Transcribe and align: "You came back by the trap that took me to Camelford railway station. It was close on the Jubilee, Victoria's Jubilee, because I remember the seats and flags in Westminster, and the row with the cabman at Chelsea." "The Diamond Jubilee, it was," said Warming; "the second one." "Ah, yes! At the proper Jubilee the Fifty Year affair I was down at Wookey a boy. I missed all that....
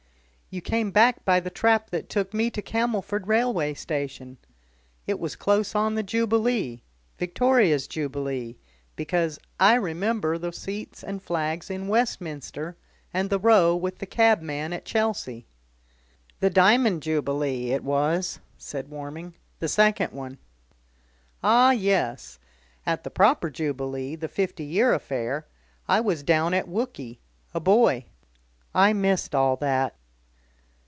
"You 0.53 0.59
came 0.59 0.91
back 0.91 1.23
by 1.23 1.39
the 1.39 1.49
trap 1.49 1.91
that 1.91 2.09
took 2.09 2.33
me 2.33 2.49
to 2.49 2.61
Camelford 2.61 3.25
railway 3.25 3.73
station. 3.73 4.37
It 5.07 5.17
was 5.17 5.37
close 5.37 5.73
on 5.75 5.95
the 5.95 6.03
Jubilee, 6.03 6.81
Victoria's 7.17 7.87
Jubilee, 7.87 8.57
because 8.97 9.39
I 9.61 9.75
remember 9.75 10.37
the 10.37 10.51
seats 10.51 11.05
and 11.05 11.23
flags 11.23 11.69
in 11.69 11.87
Westminster, 11.87 12.75
and 13.13 13.29
the 13.29 13.39
row 13.39 13.73
with 13.77 13.99
the 13.99 14.05
cabman 14.05 14.73
at 14.73 14.83
Chelsea." 14.83 15.47
"The 16.41 16.49
Diamond 16.49 17.01
Jubilee, 17.03 17.71
it 17.71 17.85
was," 17.85 18.41
said 18.57 18.89
Warming; 18.89 19.35
"the 19.59 19.69
second 19.69 20.11
one." 20.11 20.37
"Ah, 21.41 21.71
yes! 21.71 22.39
At 22.85 23.05
the 23.05 23.09
proper 23.09 23.49
Jubilee 23.49 24.17
the 24.17 24.27
Fifty 24.27 24.65
Year 24.65 24.93
affair 24.93 25.47
I 25.87 26.01
was 26.01 26.23
down 26.23 26.53
at 26.53 26.67
Wookey 26.67 27.19
a 27.53 27.61
boy. 27.61 28.03
I 28.75 28.91
missed 28.91 29.33
all 29.33 29.55
that.... 29.55 29.95